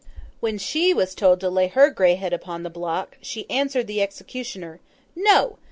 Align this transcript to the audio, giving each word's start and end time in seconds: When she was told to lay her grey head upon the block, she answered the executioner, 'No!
When 0.39 0.57
she 0.57 0.95
was 0.95 1.13
told 1.13 1.39
to 1.41 1.49
lay 1.51 1.67
her 1.67 1.91
grey 1.91 2.15
head 2.15 2.33
upon 2.33 2.63
the 2.63 2.71
block, 2.71 3.19
she 3.21 3.47
answered 3.51 3.85
the 3.85 4.01
executioner, 4.01 4.79
'No! 5.15 5.59